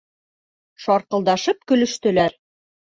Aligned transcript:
Шарҡылдашып 0.87 1.63
көлөштөләр. 1.75 2.39